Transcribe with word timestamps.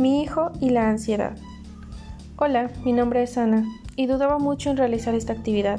Mi 0.00 0.22
hijo 0.22 0.50
y 0.62 0.70
la 0.70 0.88
ansiedad. 0.88 1.36
Hola, 2.38 2.70
mi 2.86 2.94
nombre 2.94 3.22
es 3.22 3.36
Ana 3.36 3.66
y 3.96 4.06
dudaba 4.06 4.38
mucho 4.38 4.70
en 4.70 4.78
realizar 4.78 5.14
esta 5.14 5.34
actividad. 5.34 5.78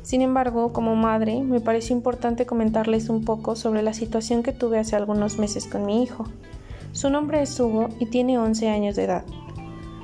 Sin 0.00 0.22
embargo, 0.22 0.72
como 0.72 0.96
madre, 0.96 1.42
me 1.42 1.60
pareció 1.60 1.94
importante 1.94 2.46
comentarles 2.46 3.10
un 3.10 3.22
poco 3.22 3.56
sobre 3.56 3.82
la 3.82 3.92
situación 3.92 4.42
que 4.42 4.52
tuve 4.52 4.78
hace 4.78 4.96
algunos 4.96 5.38
meses 5.38 5.66
con 5.66 5.84
mi 5.84 6.02
hijo. 6.02 6.24
Su 6.92 7.10
nombre 7.10 7.42
es 7.42 7.60
Hugo 7.60 7.90
y 7.98 8.06
tiene 8.06 8.38
11 8.38 8.70
años 8.70 8.96
de 8.96 9.04
edad. 9.04 9.24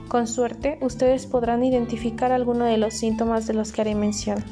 Con 0.09 0.27
suerte, 0.27 0.77
ustedes 0.83 1.25
podrán 1.25 1.65
identificar 1.65 2.33
alguno 2.33 2.67
de 2.67 2.77
los 2.77 2.93
síntomas 2.93 3.47
de 3.47 3.55
los 3.55 3.73
que 3.73 3.81
haré 3.81 3.95
mención. 3.95 4.45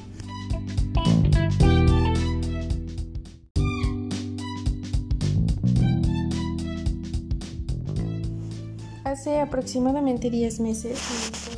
Hace 9.25 9.41
aproximadamente 9.41 10.29
10 10.29 10.61
meses 10.61 11.01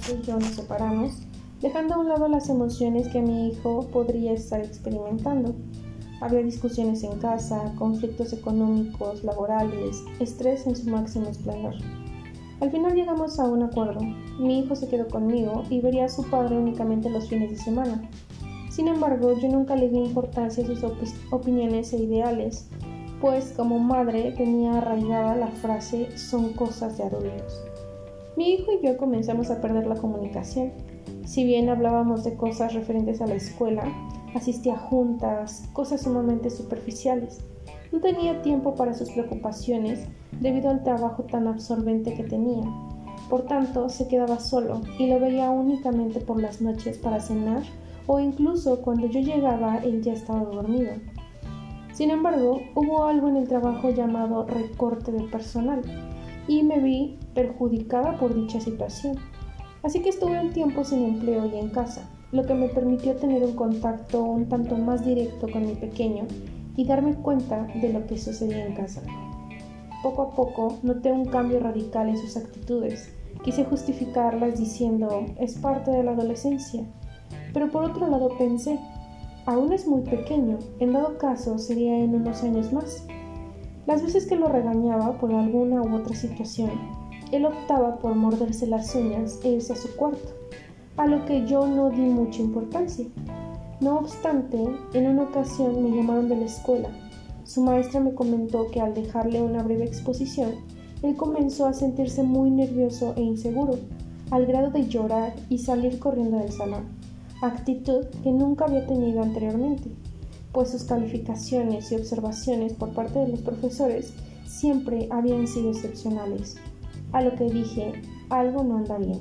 mi 0.09 0.23
yo 0.23 0.39
nos 0.39 0.51
separamos, 0.51 1.15
dejando 1.61 1.95
a 1.95 1.99
un 1.99 2.09
lado 2.09 2.29
las 2.29 2.49
emociones 2.49 3.09
que 3.09 3.21
mi 3.21 3.49
hijo 3.49 3.89
podría 3.89 4.35
estar 4.35 4.61
experimentando. 4.61 5.53
Había 6.21 6.45
discusiones 6.45 7.03
en 7.03 7.19
casa, 7.19 7.75
conflictos 7.77 8.33
económicos, 8.33 9.25
laborales, 9.25 10.05
estrés 10.21 10.65
en 10.69 10.77
su 10.77 10.89
máximo 10.89 11.29
esplendor. 11.29 11.75
Al 12.61 12.71
final 12.71 12.95
llegamos 12.95 13.41
a 13.41 13.49
un 13.49 13.65
acuerdo. 13.65 13.99
Mi 14.39 14.61
hijo 14.61 14.77
se 14.77 14.87
quedó 14.87 15.09
conmigo 15.09 15.65
y 15.69 15.81
vería 15.81 16.05
a 16.05 16.09
su 16.09 16.23
padre 16.23 16.57
únicamente 16.57 17.11
los 17.11 17.29
fines 17.29 17.51
de 17.51 17.57
semana. 17.57 18.01
Sin 18.71 18.87
embargo, 18.87 19.37
yo 19.41 19.49
nunca 19.49 19.75
le 19.75 19.89
di 19.89 19.99
importancia 19.99 20.63
a 20.63 20.67
sus 20.69 20.85
opiniones 21.33 21.93
e 21.93 21.97
ideales, 21.97 22.69
pues 23.21 23.53
como 23.57 23.79
madre 23.79 24.33
tenía 24.33 24.79
arraigada 24.79 25.37
la 25.37 25.49
frase 25.49 26.17
son 26.19 26.53
cosas 26.53 26.99
de 26.99 27.05
adultos. 27.05 27.65
Mi 28.37 28.53
hijo 28.53 28.73
y 28.73 28.87
yo 28.87 28.99
comenzamos 28.99 29.51
a 29.51 29.61
perder 29.61 29.87
la 29.87 29.97
comunicación. 29.97 30.73
Si 31.25 31.45
bien 31.45 31.71
hablábamos 31.71 32.25
de 32.25 32.35
cosas 32.35 32.75
referentes 32.75 33.21
a 33.23 33.27
la 33.27 33.35
escuela, 33.35 33.85
asistía 34.35 34.75
a 34.75 34.79
juntas, 34.79 35.69
cosas 35.73 36.03
sumamente 36.03 36.51
superficiales. 36.51 37.41
No 37.93 38.01
tenía 38.01 38.43
tiempo 38.43 38.75
para 38.75 38.93
sus 38.93 39.11
preocupaciones 39.11 40.07
debido 40.41 40.69
al 40.69 40.83
trabajo 40.83 41.23
tan 41.25 41.47
absorbente 41.47 42.13
que 42.13 42.25
tenía. 42.25 42.65
Por 43.31 43.47
tanto, 43.47 43.89
se 43.89 44.07
quedaba 44.07 44.39
solo 44.39 44.83
y 44.99 45.07
lo 45.07 45.19
veía 45.19 45.51
únicamente 45.51 46.21
por 46.21 46.41
las 46.41 46.61
noches 46.61 46.99
para 46.99 47.21
cenar 47.21 47.63
o 48.07 48.21
incluso 48.21 48.83
cuando 48.83 49.07
yo 49.09 49.21
llegaba 49.21 49.79
él 49.79 50.03
ya 50.03 50.13
estaba 50.13 50.45
dormido. 50.45 50.93
Sin 51.97 52.11
embargo, 52.11 52.61
hubo 52.75 53.05
algo 53.05 53.29
en 53.29 53.39
el 53.39 53.49
trabajo 53.49 53.89
llamado 53.89 54.45
recorte 54.45 55.11
de 55.13 55.23
personal 55.29 55.81
y 56.47 56.63
me 56.63 56.79
vi 56.79 57.19
perjudicada 57.33 58.19
por 58.19 58.35
dicha 58.35 58.61
situación. 58.61 59.17
Así 59.83 60.03
que 60.03 60.11
estuve 60.11 60.39
un 60.39 60.53
tiempo 60.53 60.85
sin 60.85 61.03
empleo 61.05 61.47
y 61.47 61.57
en 61.57 61.71
casa, 61.71 62.07
lo 62.33 62.45
que 62.45 62.53
me 62.53 62.69
permitió 62.69 63.17
tener 63.17 63.43
un 63.43 63.55
contacto 63.55 64.23
un 64.23 64.47
tanto 64.47 64.77
más 64.77 65.07
directo 65.07 65.51
con 65.51 65.67
mi 65.67 65.75
pequeño 65.75 66.27
y 66.77 66.85
darme 66.85 67.15
cuenta 67.15 67.67
de 67.81 67.91
lo 67.91 68.07
que 68.07 68.19
sucedía 68.19 68.67
en 68.67 68.75
casa. 68.75 69.01
Poco 70.03 70.21
a 70.21 70.31
poco 70.35 70.77
noté 70.83 71.11
un 71.13 71.25
cambio 71.25 71.61
radical 71.61 72.11
en 72.11 72.19
sus 72.19 72.37
actitudes. 72.37 73.11
Quise 73.43 73.65
justificarlas 73.65 74.59
diciendo 74.59 75.25
es 75.39 75.55
parte 75.55 75.93
de 75.93 76.03
la 76.03 76.11
adolescencia, 76.11 76.85
pero 77.55 77.71
por 77.71 77.85
otro 77.85 78.07
lado 78.07 78.37
pensé 78.37 78.79
Aún 79.47 79.73
es 79.73 79.87
muy 79.87 80.01
pequeño, 80.01 80.59
en 80.81 80.93
dado 80.93 81.19
caso 81.19 81.57
sería 81.57 81.97
en 81.97 82.17
unos 82.17 82.43
años 82.43 82.73
más. 82.73 83.07
Las 83.87 84.03
veces 84.03 84.27
que 84.27 84.35
lo 84.35 84.49
regañaba 84.49 85.19
por 85.19 85.33
alguna 85.33 85.83
u 85.83 85.95
otra 85.95 86.17
situación, 86.17 86.73
él 87.31 87.47
optaba 87.47 87.97
por 87.99 88.17
morderse 88.17 88.67
las 88.67 88.93
uñas 88.97 89.39
e 89.45 89.51
irse 89.51 89.73
a 89.73 89.77
su 89.77 89.95
cuarto, 89.95 90.35
a 90.97 91.07
lo 91.07 91.25
que 91.27 91.47
yo 91.47 91.65
no 91.65 91.91
di 91.91 92.01
mucha 92.01 92.43
importancia. 92.43 93.07
No 93.81 93.99
obstante, 93.99 94.65
en 94.95 95.07
una 95.07 95.23
ocasión 95.23 95.81
me 95.81 95.97
llamaron 95.97 96.29
de 96.29 96.39
la 96.39 96.47
escuela. 96.47 96.89
Su 97.45 97.63
maestra 97.63 98.01
me 98.01 98.15
comentó 98.15 98.67
que 98.73 98.81
al 98.81 98.95
dejarle 98.95 99.43
una 99.43 99.63
breve 99.63 99.85
exposición, 99.85 100.57
él 101.03 101.15
comenzó 101.15 101.67
a 101.67 101.73
sentirse 101.73 102.25
muy 102.25 102.51
nervioso 102.51 103.15
e 103.17 103.23
inseguro, 103.23 103.79
al 104.33 104.45
grado 104.47 104.73
de 104.73 104.89
llorar 104.89 105.37
y 105.49 105.59
salir 105.59 106.01
corriendo 106.01 106.39
del 106.39 106.51
salón 106.51 107.06
actitud 107.47 108.07
que 108.23 108.31
nunca 108.31 108.65
había 108.65 108.87
tenido 108.87 109.23
anteriormente, 109.23 109.91
pues 110.53 110.71
sus 110.71 110.85
calificaciones 110.85 111.93
y 111.93 111.97
observaciones 111.97 112.73
por 112.73 112.91
parte 112.91 113.19
de 113.19 113.29
los 113.29 113.41
profesores 113.41 114.13
siempre 114.47 115.09
habían 115.11 115.47
sido 115.47 115.71
excepcionales, 115.71 116.57
a 117.13 117.21
lo 117.23 117.35
que 117.35 117.45
dije, 117.45 117.93
algo 118.31 118.65
no 118.65 118.77
anda 118.77 118.99
bien. 118.99 119.21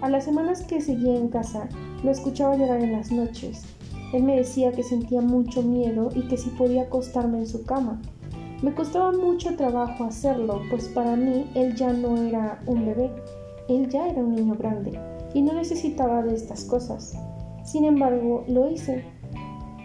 A 0.00 0.08
las 0.08 0.24
semanas 0.24 0.62
que 0.62 0.80
seguía 0.80 1.16
en 1.16 1.28
casa, 1.28 1.68
lo 2.04 2.10
escuchaba 2.10 2.56
llorar 2.56 2.80
en 2.80 2.92
las 2.92 3.10
noches. 3.10 3.64
Él 4.12 4.22
me 4.22 4.36
decía 4.36 4.72
que 4.72 4.82
sentía 4.82 5.20
mucho 5.20 5.62
miedo 5.62 6.10
y 6.14 6.28
que 6.28 6.36
si 6.36 6.50
podía 6.50 6.82
acostarme 6.82 7.38
en 7.38 7.46
su 7.46 7.64
cama. 7.64 8.00
Me 8.62 8.74
costaba 8.74 9.12
mucho 9.12 9.56
trabajo 9.56 10.04
hacerlo, 10.04 10.60
pues 10.70 10.88
para 10.88 11.16
mí 11.16 11.50
él 11.54 11.74
ya 11.74 11.92
no 11.92 12.16
era 12.16 12.62
un 12.66 12.86
bebé, 12.86 13.10
él 13.68 13.88
ya 13.88 14.08
era 14.08 14.20
un 14.20 14.34
niño 14.34 14.54
grande 14.54 14.98
y 15.34 15.42
no 15.42 15.52
necesitaba 15.52 16.22
de 16.22 16.34
estas 16.34 16.64
cosas. 16.64 17.14
Sin 17.64 17.84
embargo, 17.84 18.44
lo 18.48 18.70
hice. 18.70 19.04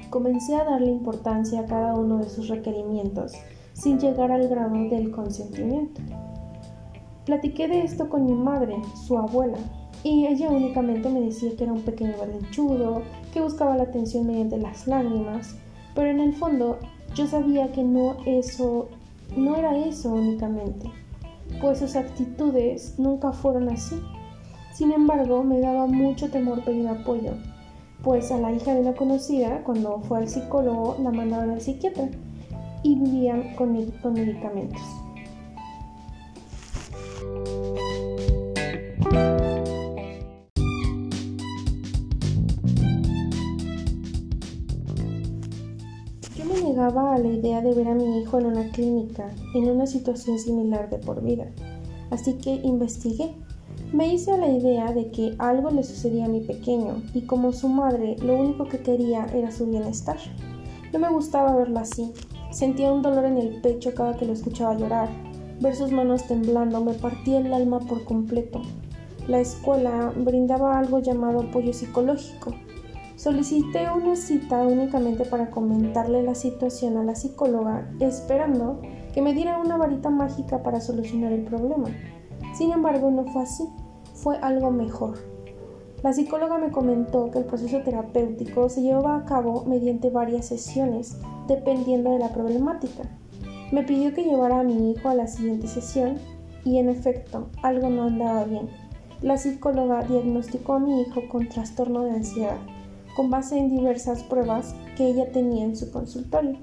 Comencé 0.10 0.56
a 0.56 0.64
darle 0.64 0.92
importancia 0.92 1.62
a 1.62 1.66
cada 1.66 1.96
uno 1.96 2.18
de 2.18 2.30
sus 2.30 2.48
requerimientos, 2.48 3.34
sin 3.74 4.00
llegar 4.00 4.32
al 4.32 4.48
grado 4.48 4.76
del 4.90 5.12
consentimiento. 5.12 6.02
Platiqué 7.26 7.68
de 7.68 7.84
esto 7.84 8.10
con 8.10 8.26
mi 8.26 8.34
madre, 8.34 8.76
su 9.06 9.18
abuela, 9.18 9.58
y 10.04 10.28
ella 10.28 10.50
únicamente 10.50 11.10
me 11.10 11.22
decía 11.22 11.56
que 11.56 11.64
era 11.64 11.74
un 11.74 11.82
pequeño 11.82 12.14
berrinchudo, 12.20 13.02
que 13.34 13.42
buscaba 13.42 13.78
la 13.78 13.84
atención 13.84 14.28
mediante 14.28 14.58
las 14.58 14.88
lágrimas, 14.88 15.56
pero 15.96 16.10
en 16.10 16.20
el 16.20 16.34
fondo 16.34 16.80
yo 17.16 17.26
sabía 17.28 17.72
que 17.72 17.84
no 17.84 18.18
eso 18.26 18.90
no 19.38 19.56
era 19.56 19.78
eso 19.78 20.14
únicamente, 20.14 20.92
pues 21.62 21.80
sus 21.80 21.96
actitudes 21.96 22.96
nunca 23.00 23.32
fueron 23.32 23.70
así. 23.70 24.00
Sin 24.74 24.92
embargo, 24.92 25.44
me 25.44 25.60
daba 25.60 25.86
mucho 25.86 26.32
temor 26.32 26.64
pedir 26.64 26.88
apoyo, 26.88 27.34
pues 28.02 28.32
a 28.32 28.40
la 28.40 28.52
hija 28.52 28.74
de 28.74 28.82
una 28.82 28.96
conocida, 28.96 29.64
cuando 29.64 30.02
fue 30.02 30.18
al 30.18 30.28
psicólogo, 30.28 30.98
la 31.04 31.12
mandaron 31.12 31.52
al 31.52 31.62
psiquiatra 31.62 32.10
y 32.82 32.96
vivían 32.96 33.56
con, 33.56 33.92
con 34.02 34.14
medicamentos. 34.14 34.82
Yo 46.36 46.46
me 46.46 46.62
negaba 46.64 47.14
a 47.14 47.20
la 47.20 47.28
idea 47.28 47.62
de 47.62 47.76
ver 47.76 47.88
a 47.88 47.94
mi 47.94 48.22
hijo 48.22 48.40
en 48.40 48.48
una 48.48 48.68
clínica, 48.72 49.30
en 49.54 49.70
una 49.70 49.86
situación 49.86 50.40
similar 50.40 50.90
de 50.90 50.98
por 50.98 51.22
vida, 51.22 51.46
así 52.10 52.34
que 52.40 52.56
investigué 52.64 53.36
me 53.94 54.12
hice 54.12 54.36
la 54.40 54.50
idea 54.50 54.92
de 54.92 55.12
que 55.12 55.36
algo 55.38 55.70
le 55.70 55.84
sucedía 55.84 56.26
a 56.26 56.28
mi 56.28 56.42
pequeño 56.42 57.04
y 57.14 57.28
como 57.28 57.54
su 57.54 57.70
madre 57.70 58.16
lo 58.24 58.36
único 58.36 58.66
que 58.66 58.80
quería 58.80 59.28
era 59.36 59.52
su 59.52 59.68
bienestar. 59.68 60.18
No 60.92 60.98
me 60.98 61.10
gustaba 61.10 61.56
verlo 61.56 61.80
así. 61.80 62.12
Sentía 62.52 62.92
un 62.92 63.04
dolor 63.04 63.26
en 63.26 63.38
el 63.38 63.62
pecho 63.62 63.94
cada 63.94 64.18
que 64.18 64.26
lo 64.26 64.34
escuchaba 64.34 64.76
llorar. 64.76 65.10
Ver 65.62 65.76
sus 65.76 65.92
manos 65.92 66.26
temblando 66.26 66.84
me 66.84 66.94
partía 66.94 67.38
el 67.38 67.54
alma 67.54 67.80
por 67.82 68.04
completo. 68.04 68.64
La 69.28 69.40
escuela 69.40 70.12
brindaba 70.18 70.80
algo 70.80 70.98
llamado 70.98 71.42
apoyo 71.42 71.72
psicológico. 71.72 72.56
Solicité 73.16 73.88
una 73.96 74.16
cita 74.16 74.64
únicamente 74.64 75.24
para 75.24 75.52
comentarle 75.52 76.24
la 76.24 76.34
situación 76.34 76.98
a 76.98 77.04
la 77.04 77.14
psicóloga, 77.14 77.88
esperando 78.00 78.82
que 79.14 79.22
me 79.22 79.36
diera 79.36 79.60
una 79.60 79.78
varita 79.78 80.10
mágica 80.10 80.64
para 80.64 80.82
solucionar 80.82 81.32
el 81.32 81.44
problema. 81.44 81.90
Sin 82.56 82.72
embargo, 82.72 83.12
no 83.12 83.26
fue 83.26 83.44
así 83.44 83.64
fue 84.24 84.38
algo 84.38 84.72
mejor. 84.72 85.18
La 86.02 86.14
psicóloga 86.14 86.58
me 86.58 86.72
comentó 86.72 87.30
que 87.30 87.40
el 87.40 87.46
proceso 87.46 87.82
terapéutico 87.82 88.70
se 88.70 88.82
llevaba 88.82 89.18
a 89.18 89.26
cabo 89.26 89.66
mediante 89.66 90.10
varias 90.10 90.46
sesiones, 90.46 91.18
dependiendo 91.48 92.12
de 92.12 92.20
la 92.20 92.30
problemática. 92.30 93.04
Me 93.74 93.84
pidió 93.84 94.14
que 94.14 94.24
llevara 94.24 94.62
a 94.62 94.64
mi 94.64 94.92
hijo 94.92 95.10
a 95.10 95.16
la 95.16 95.28
siguiente 95.28 95.68
sesión 95.68 96.20
y 96.64 96.78
en 96.78 96.88
efecto, 96.88 97.50
algo 97.64 97.90
no 97.90 98.04
andaba 98.04 98.46
bien. 98.46 98.70
La 99.22 99.38
psicóloga 99.38 100.04
diagnosticó 100.04 100.76
a 100.76 100.80
mi 100.80 101.02
hijo 101.02 101.22
con 101.30 101.50
trastorno 101.50 102.04
de 102.04 102.12
ansiedad, 102.12 102.60
con 103.18 103.30
base 103.30 103.58
en 103.58 103.76
diversas 103.76 104.24
pruebas 104.24 104.74
que 104.96 105.08
ella 105.08 105.32
tenía 105.34 105.66
en 105.66 105.76
su 105.76 105.92
consultorio. 105.92 106.58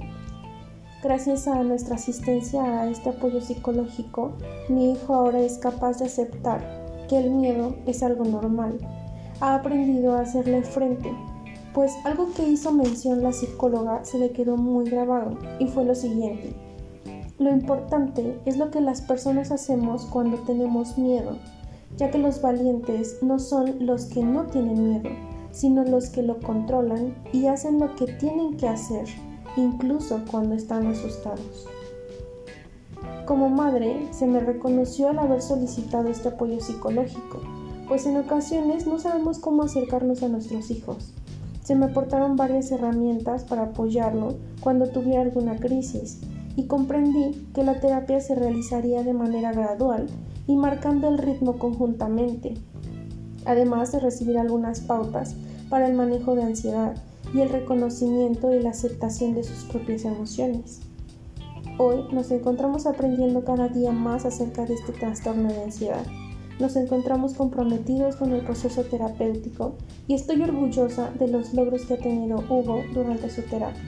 Gracias 1.03 1.47
a 1.47 1.63
nuestra 1.63 1.97
asistencia 1.97 2.63
a 2.63 2.91
este 2.91 3.11
apoyo 3.11 3.41
psicológico, 3.43 4.33
mi 4.71 4.93
hijo 4.93 5.15
ahora 5.15 5.41
es 5.41 5.59
capaz 5.59 5.99
de 5.99 6.07
aceptar 6.07 6.80
que 7.11 7.19
el 7.19 7.33
miedo 7.33 7.75
es 7.87 8.05
algo 8.05 8.25
normal. 8.25 8.79
Ha 9.41 9.57
aprendido 9.57 10.15
a 10.15 10.21
hacerle 10.21 10.63
frente, 10.63 11.11
pues 11.75 11.93
algo 12.05 12.33
que 12.35 12.49
hizo 12.49 12.71
mención 12.71 13.21
la 13.25 13.33
psicóloga 13.33 14.05
se 14.05 14.19
le 14.19 14.31
quedó 14.31 14.57
muy 14.57 14.89
grabado 14.89 15.37
y 15.59 15.67
fue 15.67 15.85
lo 15.85 15.97
siguiente. 15.97 16.55
Lo 17.39 17.51
importante 17.51 18.39
es 18.45 18.59
lo 18.59 18.71
que 18.71 18.81
las 18.81 19.03
personas 19.03 19.51
hacemos 19.51 20.07
cuando 20.07 20.37
tenemos 20.39 20.99
miedo, 20.99 21.37
ya 21.97 22.13
que 22.13 22.19
los 22.19 22.41
valientes 22.41 23.19
no 23.23 23.41
son 23.41 23.85
los 23.85 24.05
que 24.05 24.23
no 24.23 24.45
tienen 24.47 24.91
miedo, 24.91 25.11
sino 25.51 25.83
los 25.83 26.11
que 26.11 26.23
lo 26.23 26.39
controlan 26.39 27.17
y 27.33 27.47
hacen 27.47 27.81
lo 27.81 27.97
que 27.97 28.07
tienen 28.07 28.57
que 28.57 28.69
hacer, 28.69 29.07
incluso 29.57 30.21
cuando 30.31 30.55
están 30.55 30.87
asustados. 30.87 31.67
Como 33.31 33.49
madre, 33.49 34.09
se 34.11 34.27
me 34.27 34.41
reconoció 34.41 35.09
al 35.09 35.21
haber 35.21 35.41
solicitado 35.41 36.09
este 36.09 36.31
apoyo 36.31 36.61
psicológico, 36.61 37.39
pues 37.87 38.05
en 38.07 38.17
ocasiones 38.17 38.89
no 38.89 38.99
sabemos 38.99 39.39
cómo 39.39 39.63
acercarnos 39.63 40.25
a 40.25 40.29
nuestros 40.29 40.73
hijos. 40.73 41.15
Se 41.63 41.77
me 41.77 41.87
aportaron 41.87 42.35
varias 42.35 42.73
herramientas 42.73 43.45
para 43.45 43.67
apoyarlo 43.67 44.35
cuando 44.59 44.89
tuviera 44.89 45.23
alguna 45.23 45.55
crisis 45.55 46.23
y 46.57 46.67
comprendí 46.67 47.47
que 47.55 47.63
la 47.63 47.79
terapia 47.79 48.21
se 48.21 48.35
realizaría 48.35 49.05
de 49.05 49.13
manera 49.13 49.53
gradual 49.53 50.09
y 50.49 50.57
marcando 50.57 51.07
el 51.07 51.19
ritmo 51.19 51.57
conjuntamente, 51.57 52.55
además 53.45 53.93
de 53.93 54.01
recibir 54.01 54.39
algunas 54.39 54.81
pautas 54.81 55.37
para 55.69 55.87
el 55.87 55.95
manejo 55.95 56.35
de 56.35 56.43
ansiedad 56.43 56.97
y 57.33 57.43
el 57.43 57.49
reconocimiento 57.51 58.53
y 58.53 58.61
la 58.61 58.71
aceptación 58.71 59.35
de 59.35 59.45
sus 59.45 59.71
propias 59.71 60.05
emociones. 60.05 60.81
Hoy 61.79 62.05
nos 62.13 62.31
encontramos 62.31 62.87
aprendiendo 62.87 63.45
cada 63.45 63.69
día 63.69 63.91
más 63.93 64.25
acerca 64.25 64.67
de 64.67 64.75
este 64.75 64.93
trastorno 64.93 65.49
de 65.49 65.65
ansiedad. 65.65 66.05
Nos 66.59 66.77
encontramos 66.77 67.35
comprometidos 67.35 68.17
con 68.17 68.33
el 68.33 68.45
proceso 68.45 68.83
terapéutico 68.85 69.75
y 70.07 70.15
estoy 70.15 70.43
orgullosa 70.43 71.11
de 71.19 71.29
los 71.29 71.55
logros 71.55 71.87
que 71.87 71.95
ha 71.95 71.99
tenido 71.99 72.45
Hugo 72.51 72.83
durante 72.93 73.31
su 73.31 73.43
terapia. 73.43 73.83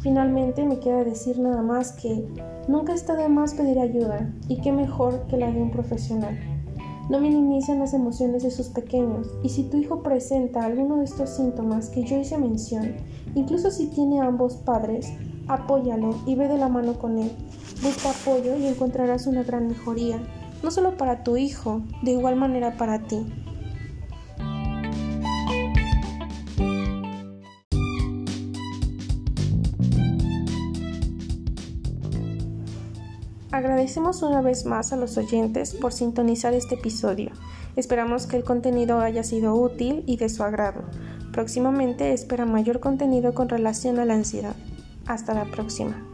Finalmente 0.00 0.64
me 0.64 0.78
queda 0.78 1.04
decir 1.04 1.38
nada 1.38 1.62
más 1.62 1.92
que 1.92 2.26
nunca 2.68 2.94
está 2.94 3.16
de 3.16 3.28
más 3.28 3.54
pedir 3.54 3.78
ayuda 3.78 4.32
y 4.48 4.60
qué 4.60 4.72
mejor 4.72 5.26
que 5.26 5.36
la 5.36 5.50
de 5.50 5.60
un 5.60 5.70
profesional. 5.70 6.38
No 7.10 7.18
minimicen 7.18 7.80
las 7.80 7.92
emociones 7.92 8.44
de 8.44 8.52
sus 8.52 8.68
pequeños 8.68 9.26
y 9.42 9.48
si 9.48 9.64
tu 9.64 9.78
hijo 9.78 10.02
presenta 10.02 10.64
alguno 10.64 10.98
de 10.98 11.04
estos 11.04 11.30
síntomas 11.30 11.90
que 11.90 12.04
yo 12.04 12.16
hice 12.16 12.38
mención, 12.38 12.94
incluso 13.34 13.72
si 13.72 13.88
tiene 13.88 14.20
ambos 14.20 14.54
padres, 14.58 15.12
apóyalo 15.54 16.18
y 16.26 16.34
ve 16.34 16.48
de 16.48 16.58
la 16.58 16.68
mano 16.68 16.98
con 16.98 17.18
él. 17.18 17.30
Busca 17.82 18.10
apoyo 18.10 18.56
y 18.56 18.66
encontrarás 18.66 19.26
una 19.26 19.42
gran 19.42 19.68
mejoría, 19.68 20.20
no 20.62 20.70
solo 20.70 20.96
para 20.96 21.22
tu 21.24 21.36
hijo, 21.36 21.82
de 22.02 22.12
igual 22.12 22.36
manera 22.36 22.76
para 22.76 23.00
ti. 23.00 23.26
Agradecemos 33.50 34.22
una 34.22 34.40
vez 34.40 34.64
más 34.64 34.92
a 34.92 34.96
los 34.96 35.18
oyentes 35.18 35.74
por 35.74 35.92
sintonizar 35.92 36.54
este 36.54 36.76
episodio. 36.76 37.32
Esperamos 37.76 38.26
que 38.26 38.36
el 38.36 38.44
contenido 38.44 39.00
haya 39.00 39.24
sido 39.24 39.54
útil 39.54 40.04
y 40.06 40.16
de 40.16 40.28
su 40.28 40.42
agrado. 40.44 40.82
Próximamente 41.32 42.12
espera 42.12 42.46
mayor 42.46 42.80
contenido 42.80 43.34
con 43.34 43.48
relación 43.48 43.98
a 43.98 44.04
la 44.04 44.14
ansiedad. 44.14 44.54
Hasta 45.10 45.34
la 45.34 45.44
próxima. 45.44 46.09